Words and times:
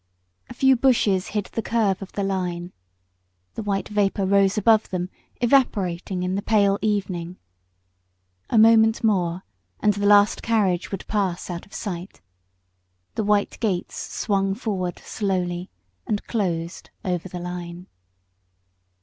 A 0.49 0.55
few 0.55 0.75
bushes 0.75 1.27
hid 1.27 1.45
the 1.53 1.61
curve 1.61 2.01
of 2.01 2.13
the 2.13 2.23
line; 2.23 2.71
the 3.53 3.61
white 3.61 3.87
vapour 3.87 4.25
rose 4.25 4.57
above 4.57 4.89
them, 4.89 5.11
evaporating 5.41 6.23
in 6.23 6.33
the 6.33 6.41
pale 6.41 6.79
evening. 6.81 7.37
A 8.49 8.57
moment 8.57 9.03
more 9.03 9.43
and 9.79 9.93
the 9.93 10.07
last 10.07 10.41
carriage 10.41 10.89
would 10.91 11.05
pass 11.05 11.51
out 11.51 11.67
of 11.67 11.73
sight. 11.75 12.19
The 13.13 13.23
white 13.23 13.59
gates 13.59 13.93
swung 13.95 14.55
forward 14.55 14.97
slowly 14.97 15.69
and 16.07 16.25
closed 16.25 16.89
over 17.05 17.29
the 17.29 17.39
line. 17.39 17.85